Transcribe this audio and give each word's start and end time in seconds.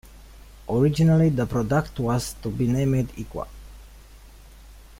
Originally, 0.67 1.29
the 1.29 1.45
product 1.45 1.99
was 1.99 2.33
to 2.41 2.49
be 2.49 2.65
named 2.65 3.09
Equa. 3.17 3.47